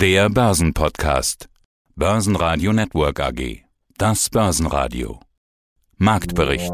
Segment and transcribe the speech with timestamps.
[0.00, 1.50] Der Börsenpodcast.
[1.94, 3.64] Börsenradio Network AG.
[3.98, 5.20] Das Börsenradio.
[5.98, 6.72] Marktbericht.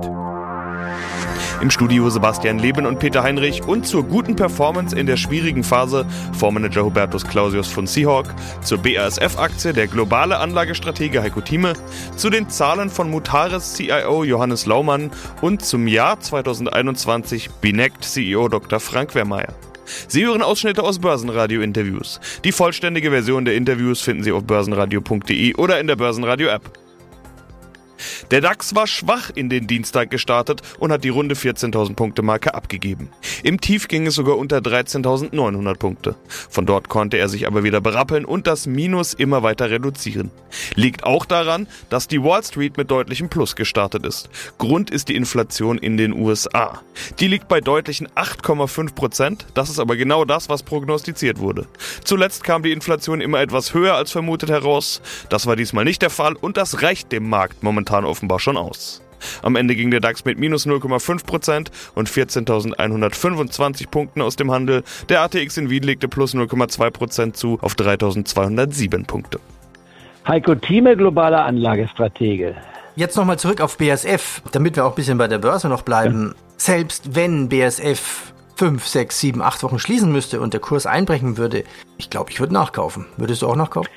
[1.61, 6.07] Im Studio Sebastian Leben und Peter Heinrich und zur guten Performance in der schwierigen Phase
[6.39, 11.73] Fondsmanager Hubertus Clausius von Seahawk, zur BASF-Aktie der globale Anlagestratege Heiko Thieme,
[12.15, 18.79] zu den Zahlen von Mutares CIO Johannes Laumann und zum Jahr 2021 Binect CEO Dr.
[18.79, 19.53] Frank Wehrmeier.
[20.09, 22.21] Sie hören Ausschnitte aus Börsenradio-Interviews.
[22.45, 26.63] Die vollständige Version der Interviews finden Sie auf börsenradio.de oder in der Börsenradio-App.
[28.33, 32.55] Der DAX war schwach in den Dienstag gestartet und hat die runde 14.000 Punkte Marke
[32.55, 33.09] abgegeben.
[33.45, 36.17] Im Tief ging es sogar unter 13.900 Punkte.
[36.29, 40.33] Von dort konnte er sich aber wieder berappeln und das Minus immer weiter reduzieren.
[40.75, 44.29] Liegt auch daran, dass die Wall Street mit deutlichem Plus gestartet ist.
[44.59, 46.83] Grund ist die Inflation in den USA.
[47.21, 49.47] Die liegt bei deutlichen 8,5 Prozent.
[49.55, 51.67] Das ist aber genau das, was prognostiziert wurde.
[52.03, 55.01] Zuletzt kam die Inflation immer etwas höher als vermutet heraus.
[55.29, 59.03] Das war diesmal nicht der Fall und das reicht dem Markt momentan offenbar schon aus.
[59.43, 64.83] Am Ende ging der DAX mit minus 0,5% und 14.125 Punkten aus dem Handel.
[65.09, 69.41] Der ATX in Wien legte plus 0,2% zu auf 3.207 Punkte.
[70.27, 72.55] Heiko Thieme, globaler Anlagestratege.
[72.95, 76.35] Jetzt nochmal zurück auf BSF, damit wir auch ein bisschen bei der Börse noch bleiben.
[76.35, 76.43] Ja.
[76.57, 81.65] Selbst wenn BSF 5, 6, 7, 8 Wochen schließen müsste und der Kurs einbrechen würde,
[81.99, 83.07] ich glaube, ich würde nachkaufen.
[83.19, 83.91] Würdest du auch nachkaufen?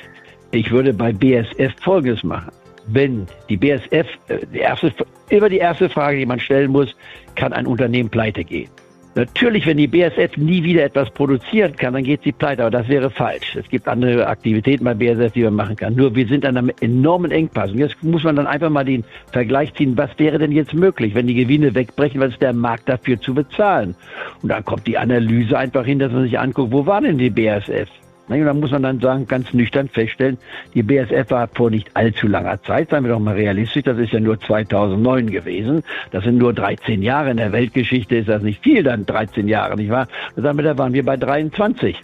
[0.51, 2.51] Ich würde bei BSF Folgendes machen
[2.91, 4.93] wenn die BSF, äh, die erste,
[5.29, 6.95] immer die erste Frage, die man stellen muss,
[7.35, 8.69] kann ein Unternehmen pleite gehen?
[9.15, 12.87] Natürlich, wenn die BSF nie wieder etwas produzieren kann, dann geht sie pleite, aber das
[12.87, 13.55] wäre falsch.
[13.55, 15.95] Es gibt andere Aktivitäten bei BSF, die man machen kann.
[15.95, 17.71] Nur wir sind an einem enormen Engpass.
[17.71, 21.15] Und jetzt muss man dann einfach mal den Vergleich ziehen, was wäre denn jetzt möglich,
[21.15, 23.95] wenn die Gewinne wegbrechen, was ist der Markt dafür zu bezahlen?
[24.43, 27.31] Und dann kommt die Analyse einfach hin, dass man sich anguckt, wo waren denn die
[27.31, 27.89] BSF?
[28.30, 30.38] Und da muss man dann sagen, ganz nüchtern feststellen,
[30.73, 34.13] die BSF war vor nicht allzu langer Zeit, seien wir doch mal realistisch, das ist
[34.13, 35.83] ja nur 2009 gewesen.
[36.11, 37.31] Das sind nur 13 Jahre.
[37.31, 40.08] In der Weltgeschichte ist das nicht viel, dann 13 Jahre, nicht wahr?
[40.36, 41.99] Da sagen wir, da waren wir bei 23.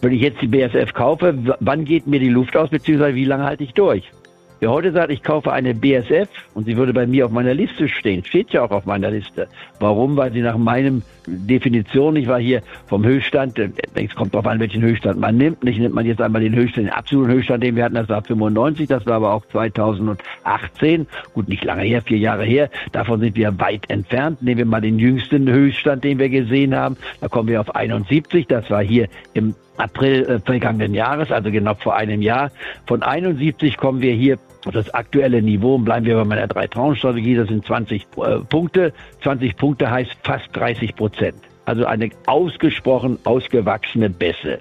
[0.00, 3.44] Wenn ich jetzt die BSF kaufe, wann geht mir die Luft aus, beziehungsweise wie lange
[3.44, 4.10] halte ich durch?
[4.66, 7.86] Wer heute sagt, ich kaufe eine BSF und sie würde bei mir auf meiner Liste
[7.88, 9.46] stehen, steht ja auch auf meiner Liste.
[9.78, 10.16] Warum?
[10.16, 14.58] Weil sie nach meinem Definition, ich war hier vom Höchststand, äh, es kommt darauf an,
[14.58, 15.62] welchen Höchststand man nimmt.
[15.62, 18.24] Nicht nimmt man jetzt einmal den Höchststand, den absoluten Höchststand, den wir hatten, das war
[18.24, 21.06] 95, das war aber auch 2018.
[21.32, 22.68] Gut, nicht lange her, vier Jahre her.
[22.90, 24.42] Davon sind wir weit entfernt.
[24.42, 26.96] Nehmen wir mal den jüngsten Höchststand, den wir gesehen haben.
[27.20, 28.48] Da kommen wir auf 71.
[28.48, 32.50] Das war hier im April äh, vergangenen Jahres, also genau vor einem Jahr.
[32.86, 37.36] Von 71 kommen wir hier auf das aktuelle Niveau und bleiben wir bei meiner Drei-Trauen-Strategie.
[37.36, 38.92] Das sind 20 äh, Punkte.
[39.22, 41.36] 20 Punkte heißt fast 30 Prozent.
[41.64, 44.60] Also eine ausgesprochen ausgewachsene Bässe.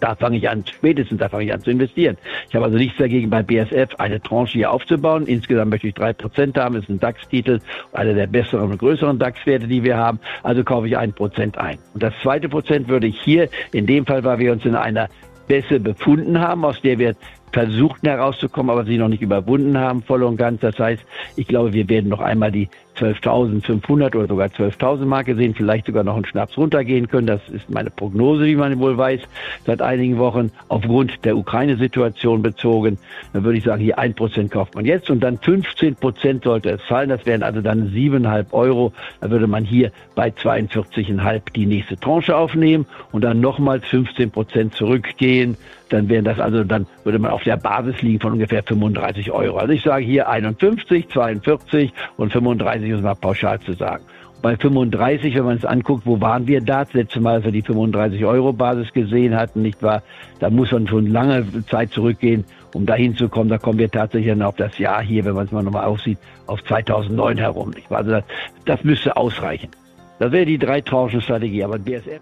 [0.00, 2.16] Da fange ich an, spätestens da fange ich an zu investieren.
[2.48, 5.26] Ich habe also nichts dagegen, bei BSF eine Tranche hier aufzubauen.
[5.26, 6.74] Insgesamt möchte ich drei Prozent haben.
[6.74, 7.60] Das ist ein DAX-Titel,
[7.92, 10.20] einer der besseren und größeren DAX-Werte, die wir haben.
[10.42, 11.78] Also kaufe ich ein Prozent ein.
[11.94, 15.08] Und das zweite Prozent würde ich hier, in dem Fall, weil wir uns in einer
[15.46, 17.14] Bässe befunden haben, aus der wir
[17.54, 20.60] versuchten herauszukommen, aber sie noch nicht überwunden haben, voll und ganz.
[20.60, 21.00] Das heißt,
[21.36, 26.02] ich glaube, wir werden noch einmal die 12.500 oder sogar 12.000 Marke sehen, vielleicht sogar
[26.02, 27.28] noch einen Schnaps runtergehen können.
[27.28, 29.20] Das ist meine Prognose, wie man wohl weiß,
[29.66, 32.98] seit einigen Wochen aufgrund der Ukraine-Situation bezogen.
[33.32, 36.70] Dann würde ich sagen, hier ein Prozent kauft man jetzt und dann 15 Prozent sollte
[36.70, 37.08] es fallen.
[37.08, 38.92] Das wären also dann siebeneinhalb Euro.
[39.20, 44.74] Da würde man hier bei 42,5 die nächste Tranche aufnehmen und dann nochmals 15 Prozent
[44.74, 45.56] zurückgehen.
[45.90, 49.58] Dann wären das also, dann würde man auf der Basis liegen von ungefähr 35 Euro.
[49.58, 54.04] Also ich sage hier 51, 42 und 35 35, um es mal pauschal zu sagen.
[54.42, 56.84] Bei 35, wenn man es anguckt, wo waren wir da?
[56.84, 60.02] Das letzte Mal, als wir die 35 Euro Basis gesehen hatten, nicht wahr?
[60.38, 63.48] Da muss man schon lange Zeit zurückgehen, um dahin zu kommen.
[63.48, 66.18] Da kommen wir tatsächlich dann auf das Jahr hier, wenn man es mal nochmal aussieht,
[66.46, 67.98] auf 2009 herum, nicht wahr?
[67.98, 68.24] Also das,
[68.66, 69.70] das müsste ausreichen.
[70.18, 72.20] Das wäre die drei Strategie, aber BSF.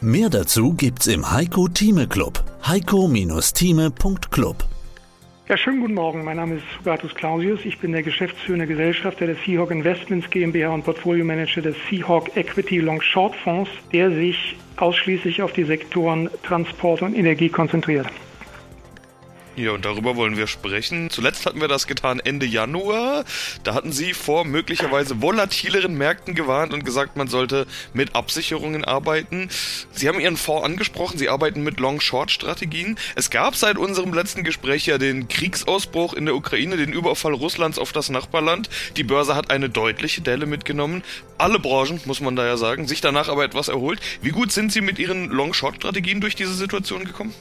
[0.00, 2.44] Mehr dazu gibt's im Heiko Thieme Club.
[2.64, 4.64] Heiko-Thieme.club
[5.48, 6.24] ja, schönen guten Morgen.
[6.24, 7.60] Mein Name ist Hubertus Clausius.
[7.64, 12.80] Ich bin der geschäftsführende Gesellschafter der Seahawk Investments GmbH und Portfolio Manager des Seahawk Equity
[12.80, 18.08] Long Short Fonds, der sich ausschließlich auf die Sektoren Transport und Energie konzentriert.
[19.58, 21.10] Ja, und darüber wollen wir sprechen.
[21.10, 23.24] Zuletzt hatten wir das getan Ende Januar.
[23.64, 29.48] Da hatten Sie vor möglicherweise volatileren Märkten gewarnt und gesagt, man sollte mit Absicherungen arbeiten.
[29.90, 33.00] Sie haben Ihren Fonds angesprochen, Sie arbeiten mit Long-Short-Strategien.
[33.16, 37.80] Es gab seit unserem letzten Gespräch ja den Kriegsausbruch in der Ukraine, den Überfall Russlands
[37.80, 38.70] auf das Nachbarland.
[38.96, 41.02] Die Börse hat eine deutliche Delle mitgenommen.
[41.36, 43.98] Alle Branchen, muss man da ja sagen, sich danach aber etwas erholt.
[44.22, 47.34] Wie gut sind Sie mit Ihren Long-Short-Strategien durch diese Situation gekommen?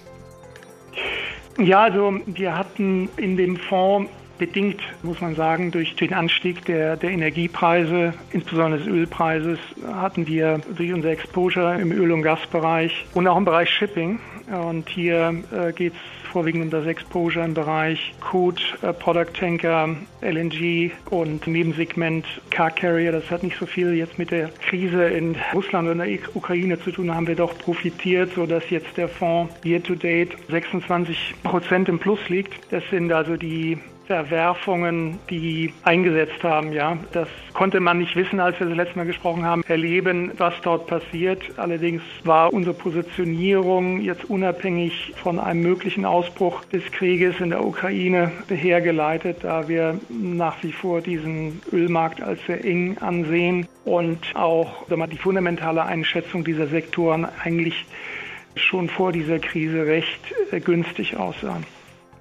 [1.58, 6.96] Ja, also wir hatten in dem Fonds bedingt, muss man sagen, durch den Anstieg der,
[6.98, 9.58] der Energiepreise, insbesondere des Ölpreises,
[9.92, 14.20] hatten wir durch unser Exposure im Öl- und Gasbereich und auch im Bereich Shipping.
[14.52, 19.96] Und hier äh, geht es vorwiegend um das Exposure im Bereich Crude, äh, Product Tanker,
[20.22, 23.12] LNG und Nebensegment Car Carrier.
[23.12, 26.92] Das hat nicht so viel jetzt mit der Krise in Russland und der Ukraine zu
[26.92, 31.90] tun, da haben wir doch profitiert, sodass jetzt der Fonds year to date 26 Prozent
[31.90, 32.54] im Plus liegt.
[32.72, 36.72] Das sind also die Verwerfungen, die eingesetzt haben.
[36.72, 40.54] Ja, das konnte man nicht wissen, als wir das letzte Mal gesprochen haben, erleben, was
[40.62, 41.42] dort passiert.
[41.58, 48.32] Allerdings war unsere Positionierung jetzt unabhängig von einem möglichen Ausbruch des Krieges in der Ukraine
[48.48, 55.18] hergeleitet, da wir nach wie vor diesen Ölmarkt als sehr eng ansehen und auch die
[55.18, 57.86] fundamentale Einschätzung dieser Sektoren eigentlich
[58.56, 60.22] schon vor dieser Krise recht
[60.52, 61.77] äh, günstig aussahen.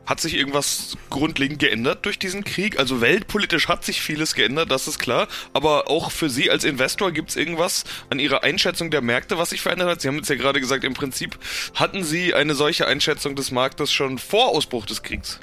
[0.06, 2.78] Hat sich irgendwas grundlegend geändert durch diesen Krieg?
[2.78, 5.26] Also weltpolitisch hat sich vieles geändert, das ist klar.
[5.52, 9.50] Aber auch für Sie als Investor gibt es irgendwas an Ihrer Einschätzung der Märkte, was
[9.50, 10.00] sich verändert hat?
[10.00, 11.36] Sie haben jetzt ja gerade gesagt, im Prinzip
[11.74, 15.40] hatten Sie eine solche Einschätzung des Marktes schon vor Ausbruch des Kriegs.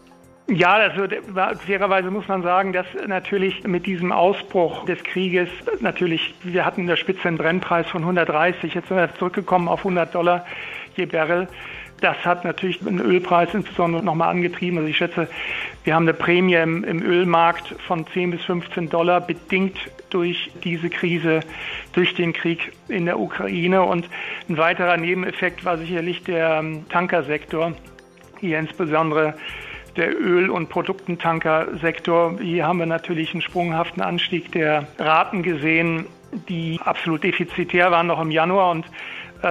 [0.48, 1.08] Ja, also
[1.66, 5.50] fairerweise muss man sagen, dass natürlich mit diesem Ausbruch des Krieges
[5.80, 9.80] natürlich, wir hatten in der Spitze einen Brennpreis von 130, jetzt sind wir zurückgekommen auf
[9.80, 10.46] 100 Dollar
[10.96, 11.48] je Barrel.
[12.04, 14.78] Das hat natürlich den Ölpreis insbesondere nochmal angetrieben.
[14.78, 15.30] Also ich schätze,
[15.86, 19.78] wir haben eine Prämie im, im, Ölmarkt von 10 bis 15 Dollar, bedingt
[20.10, 21.40] durch diese Krise,
[21.94, 23.84] durch den Krieg in der Ukraine.
[23.84, 24.10] Und
[24.50, 27.72] ein weiterer Nebeneffekt war sicherlich der ähm, Tankersektor,
[28.42, 29.36] hier insbesondere
[29.96, 32.38] der Öl- und Produktentankersektor.
[32.42, 36.08] Hier haben wir natürlich einen sprunghaften Anstieg der Raten gesehen,
[36.50, 38.86] die absolut defizitär waren noch im Januar und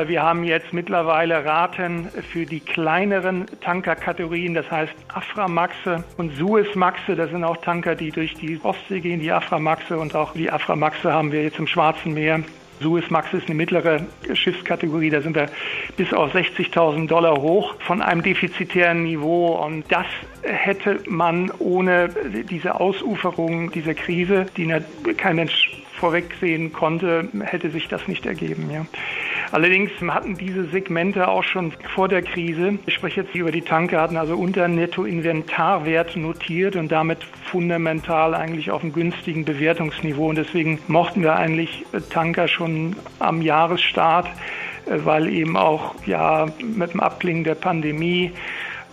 [0.06, 7.14] wir haben jetzt mittlerweile Raten für die kleineren Tankerkategorien, das heißt Aframaxe und Suezmaxe.
[7.14, 11.12] Das sind auch Tanker, die durch die Ostsee gehen, die Aframaxe und auch die Aframaxe
[11.12, 12.40] haben wir jetzt im Schwarzen Meer.
[12.80, 14.00] Suezmax ist eine mittlere
[14.32, 15.46] Schiffskategorie, da sind wir
[15.96, 19.54] bis auf 60.000 Dollar hoch von einem defizitären Niveau.
[19.54, 20.06] Und das
[20.42, 22.08] hätte man ohne
[22.50, 24.74] diese Ausuferung dieser Krise, die
[25.16, 28.68] kein Mensch vorwegsehen konnte, hätte sich das nicht ergeben.
[28.72, 28.84] Ja.
[29.52, 34.00] Allerdings hatten diese Segmente auch schon vor der Krise, ich spreche jetzt über die Tanker,
[34.00, 40.30] hatten also unter Nettoinventarwert notiert und damit fundamental eigentlich auf einem günstigen Bewertungsniveau.
[40.30, 44.26] Und deswegen mochten wir eigentlich Tanker schon am Jahresstart,
[44.86, 48.32] äh, weil eben auch ja mit dem Abklingen der Pandemie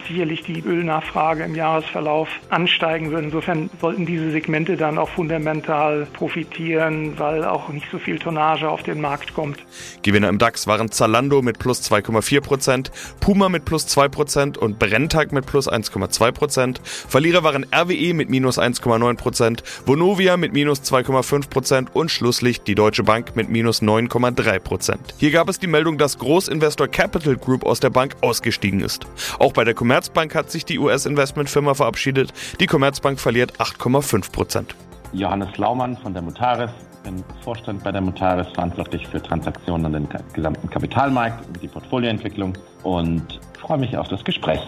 [0.07, 3.25] sicherlich die Ölnachfrage im Jahresverlauf ansteigen würde.
[3.25, 8.83] Insofern sollten diese Segmente dann auch fundamental profitieren, weil auch nicht so viel Tonnage auf
[8.83, 9.59] den Markt kommt.
[10.03, 14.79] Gewinner im DAX waren Zalando mit plus 2,4 Prozent, Puma mit plus 2 Prozent und
[14.79, 16.81] Brenntag mit plus 1,2 Prozent.
[16.83, 22.75] Verlierer waren RWE mit minus 1,9 Prozent, Vonovia mit minus 2,5 Prozent und Schlusslicht die
[22.75, 25.13] Deutsche Bank mit minus 9,3 Prozent.
[25.17, 29.05] Hier gab es die Meldung, dass Großinvestor Capital Group aus der Bank ausgestiegen ist.
[29.39, 32.31] Auch bei der Commerzbank hat sich die US-Investmentfirma verabschiedet.
[32.61, 34.73] Die Commerzbank verliert 8,5 Prozent.
[35.11, 36.71] Johannes Laumann von der Mutaris,
[37.03, 42.57] bin Vorstand bei der Mutaris, verantwortlich für Transaktionen an den gesamten Kapitalmarkt und die Portfolioentwicklung
[42.83, 44.61] und freue mich auf das Gespräch.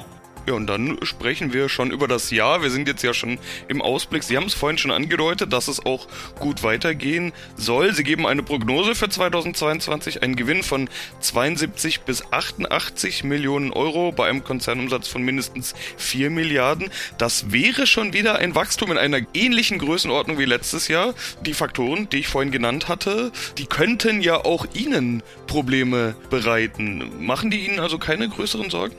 [0.48, 2.64] Ja, und dann sprechen wir schon über das Jahr.
[2.64, 3.38] Wir sind jetzt ja schon
[3.68, 4.24] im Ausblick.
[4.24, 6.08] Sie haben es vorhin schon angedeutet, dass es auch
[6.40, 7.94] gut weitergehen soll.
[7.94, 10.90] Sie geben eine Prognose für 2022, einen Gewinn von
[11.20, 16.90] 72 bis 88 Millionen Euro bei einem Konzernumsatz von mindestens 4 Milliarden.
[17.20, 21.14] Das wäre schon wieder ein Wachstum in einer ähnlichen Größenordnung wie letztes Jahr.
[21.46, 27.12] Die Faktoren, die ich vorhin genannt hatte, die könnten ja auch Ihnen Probleme bereiten.
[27.24, 28.96] Machen die Ihnen also keine größeren Sorgen?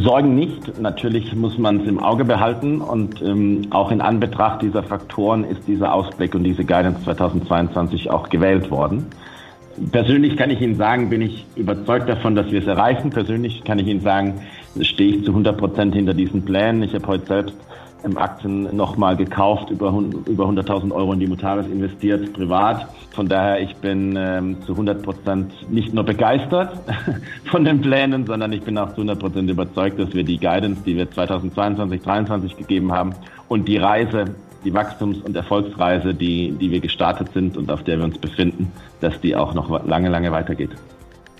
[0.00, 0.80] Sorgen nicht.
[0.80, 5.66] Natürlich muss man es im Auge behalten und ähm, auch in Anbetracht dieser Faktoren ist
[5.66, 9.06] dieser Ausblick und diese Guidance 2022 auch gewählt worden.
[9.92, 13.10] Persönlich kann ich Ihnen sagen, bin ich überzeugt davon, dass wir es erreichen.
[13.10, 14.40] Persönlich kann ich Ihnen sagen,
[14.80, 16.82] stehe ich zu 100 Prozent hinter diesen Plänen.
[16.82, 17.56] Ich habe heute selbst
[18.14, 19.88] Aktien nochmal gekauft, über,
[20.26, 22.86] über 100.000 Euro in die Mutaris investiert, privat.
[23.12, 26.78] Von daher, ich bin ähm, zu 100 Prozent nicht nur begeistert
[27.50, 30.82] von den Plänen, sondern ich bin auch zu 100 Prozent überzeugt, dass wir die Guidance,
[30.84, 33.14] die wir 2022, 2023 gegeben haben
[33.48, 34.26] und die Reise,
[34.64, 38.70] die Wachstums- und Erfolgsreise, die, die wir gestartet sind und auf der wir uns befinden,
[39.00, 40.70] dass die auch noch lange, lange weitergeht.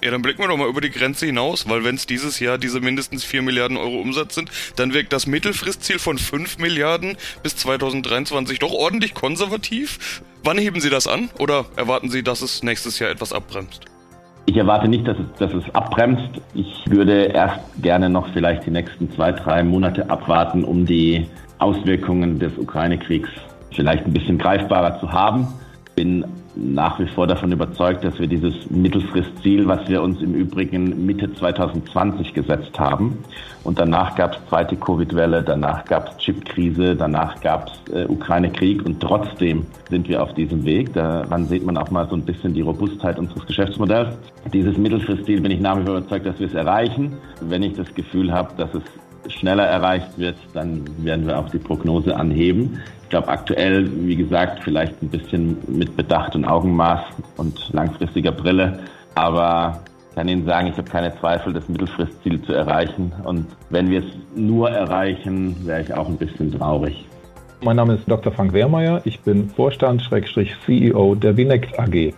[0.07, 2.59] Ja, dann blicken wir doch mal über die Grenze hinaus, weil wenn es dieses Jahr
[2.59, 7.57] diese mindestens 4 Milliarden Euro Umsatz sind, dann wirkt das Mittelfristziel von 5 Milliarden bis
[7.57, 10.23] 2023 doch ordentlich konservativ.
[10.45, 13.87] Wann heben Sie das an oder erwarten Sie, dass es nächstes Jahr etwas abbremst?
[14.45, 16.41] Ich erwarte nicht, dass es, dass es abbremst.
[16.55, 21.27] Ich würde erst gerne noch vielleicht die nächsten zwei, drei Monate abwarten, um die
[21.59, 23.31] Auswirkungen des Ukraine-Kriegs
[23.73, 25.49] vielleicht ein bisschen greifbarer zu haben.
[25.97, 26.25] Bin
[26.57, 31.33] nach wie vor davon überzeugt, dass wir dieses Mittelfristziel, was wir uns im Übrigen Mitte
[31.33, 33.19] 2020 gesetzt haben,
[33.67, 38.87] und danach gab es zweite Covid-Welle, danach gab es Chip-Krise, danach gab es äh, Ukraine-Krieg
[38.87, 40.93] und trotzdem sind wir auf diesem Weg.
[40.93, 44.17] Daran sieht man auch mal so ein bisschen die Robustheit unseres Geschäftsmodells.
[44.53, 47.17] Dieses Mittelfristziel bin ich nach wie vor überzeugt, dass wir es erreichen.
[47.41, 48.85] Wenn ich das Gefühl habe, dass es
[49.33, 52.81] schneller erreicht wird, dann werden wir auch die Prognose anheben.
[53.07, 57.03] Ich glaube aktuell, wie gesagt, vielleicht ein bisschen mit Bedacht und Augenmaß
[57.37, 58.81] und langfristiger Brille.
[59.15, 59.79] Aber
[60.11, 63.13] ich kann Ihnen sagen, ich habe keine Zweifel, das Mittelfristziel zu erreichen.
[63.23, 67.07] Und wenn wir es nur erreichen, wäre ich auch ein bisschen traurig.
[67.63, 68.33] Mein Name ist Dr.
[68.33, 69.01] Frank Wehrmeier.
[69.05, 72.13] Ich bin Vorstand-CEO der Binect AG.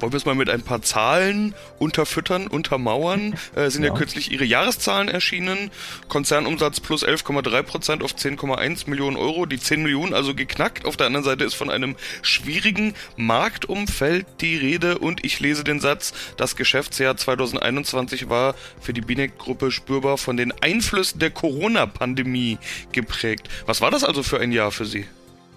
[0.00, 3.34] Wollen wir es mal mit ein paar Zahlen unterfüttern, untermauern?
[3.54, 3.90] Äh, sind ja.
[3.90, 3.98] ja.
[3.98, 5.70] kürzlich Ihre Jahreszahlen erschienen.
[6.08, 9.46] Konzernumsatz plus 11,3 Prozent auf 10,1 Millionen Euro.
[9.46, 10.86] Die 10 Millionen also geknackt.
[10.86, 15.80] Auf der anderen Seite ist von einem schwierigen Marktumfeld die Rede und ich lese den
[15.80, 22.58] Satz, das Geschäftsjahr 2021 war für die Binek-Gruppe spürbar von den Einflüssen der Corona-Pandemie
[22.92, 23.48] geprägt.
[23.66, 25.06] Was war das also für ein Jahr für Sie?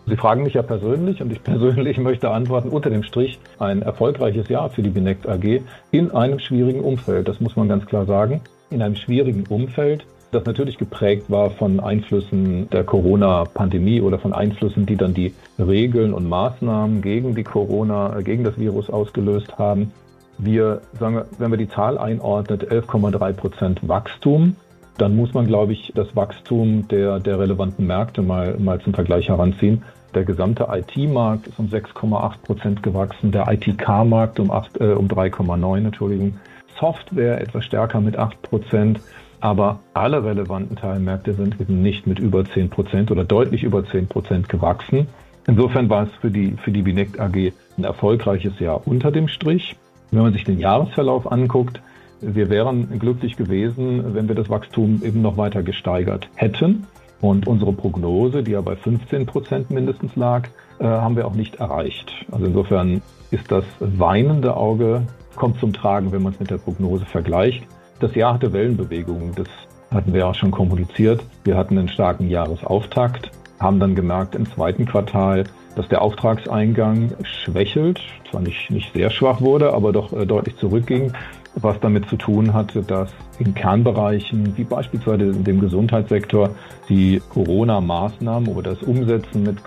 [0.07, 4.49] Sie fragen mich ja persönlich und ich persönlich möchte antworten, unter dem Strich ein erfolgreiches
[4.49, 7.27] Jahr für die Binect AG in einem schwierigen Umfeld.
[7.27, 8.41] Das muss man ganz klar sagen.
[8.69, 14.85] In einem schwierigen Umfeld, das natürlich geprägt war von Einflüssen der Corona-Pandemie oder von Einflüssen,
[14.85, 19.91] die dann die Regeln und Maßnahmen gegen die Corona, gegen das Virus ausgelöst haben.
[20.37, 24.57] Wir sagen, wenn wir die Zahl einordnet, 11,3 Prozent Wachstum,
[24.97, 29.29] dann muss man, glaube ich, das Wachstum der, der relevanten Märkte mal, mal zum Vergleich
[29.29, 29.83] heranziehen.
[30.13, 34.49] Der gesamte IT-Markt ist um 6,8 Prozent gewachsen, der ITK-Markt um,
[34.79, 36.39] äh, um 3,9, Entschuldigung.
[36.79, 38.99] Software etwas stärker mit 8 Prozent,
[39.41, 44.07] aber alle relevanten Teilmärkte sind eben nicht mit über 10 Prozent oder deutlich über 10
[44.07, 45.07] Prozent gewachsen.
[45.47, 49.75] Insofern war es für die, für die Binect AG ein erfolgreiches Jahr unter dem Strich.
[50.11, 51.81] Wenn man sich den Jahresverlauf anguckt,
[52.21, 56.87] wir wären glücklich gewesen, wenn wir das Wachstum eben noch weiter gesteigert hätten.
[57.21, 60.47] Und unsere Prognose, die ja bei 15 Prozent mindestens lag,
[60.79, 62.11] äh, haben wir auch nicht erreicht.
[62.31, 65.03] Also insofern ist das weinende Auge,
[65.35, 67.63] kommt zum Tragen, wenn man es mit der Prognose vergleicht.
[67.99, 69.47] Das Jahr hatte Wellenbewegungen, das
[69.91, 71.23] hatten wir auch schon kommuniziert.
[71.43, 75.45] Wir hatten einen starken Jahresauftakt, haben dann gemerkt im zweiten Quartal,
[75.75, 81.13] dass der Auftragseingang schwächelt, zwar nicht, nicht sehr schwach wurde, aber doch äh, deutlich zurückging
[81.55, 83.09] was damit zu tun hatte, dass
[83.39, 86.49] in Kernbereichen wie beispielsweise dem Gesundheitssektor
[86.89, 89.57] die Corona-Maßnahmen oder das Umsetzen mit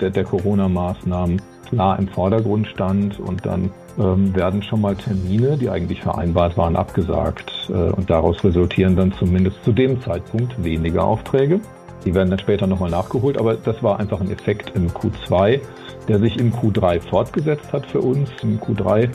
[0.00, 5.68] der, der Corona-Maßnahmen klar im Vordergrund stand und dann ähm, werden schon mal Termine, die
[5.68, 11.60] eigentlich vereinbart waren, abgesagt äh, und daraus resultieren dann zumindest zu dem Zeitpunkt weniger Aufträge.
[12.04, 15.60] Die werden dann später nochmal nachgeholt, aber das war einfach ein Effekt im Q2,
[16.06, 18.30] der sich im Q3 fortgesetzt hat für uns.
[18.42, 19.10] Im Q3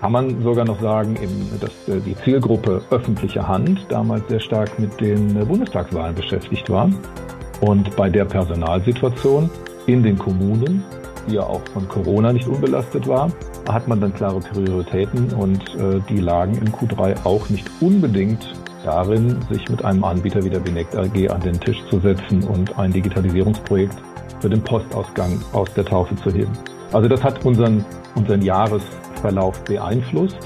[0.00, 1.16] kann man sogar noch sagen,
[1.60, 6.90] dass äh, die Zielgruppe öffentliche Hand damals sehr stark mit den äh, Bundestagswahlen beschäftigt war.
[7.60, 9.48] Und bei der Personalsituation
[9.86, 10.84] in den Kommunen,
[11.28, 13.30] die ja auch von Corona nicht unbelastet war,
[13.68, 18.52] hat man dann klare Prioritäten und äh, die lagen im Q3 auch nicht unbedingt
[18.84, 22.78] darin, sich mit einem Anbieter wie der Binect AG an den Tisch zu setzen und
[22.78, 23.96] ein Digitalisierungsprojekt
[24.40, 26.52] für den Postausgang aus der Taufe zu heben.
[26.92, 27.84] Also das hat unseren,
[28.14, 28.82] unseren Jahres
[29.20, 30.38] Verlauf beeinflusst.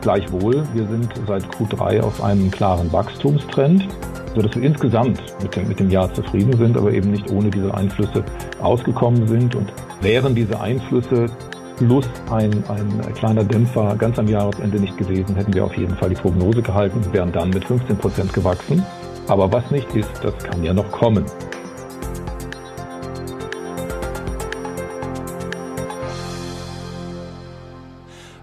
[0.00, 3.86] Gleichwohl, wir sind seit Q3 auf einem klaren Wachstumstrend,
[4.34, 7.72] sodass wir insgesamt mit dem, mit dem Jahr zufrieden sind, aber eben nicht ohne diese
[7.74, 8.24] Einflüsse
[8.60, 9.54] ausgekommen sind.
[9.54, 11.26] Und wären diese Einflüsse
[11.76, 16.10] plus ein, ein kleiner Dämpfer ganz am Jahresende nicht gewesen, hätten wir auf jeden Fall
[16.10, 18.84] die Prognose gehalten, wären dann mit 15 Prozent gewachsen.
[19.28, 21.24] Aber was nicht ist, das kann ja noch kommen.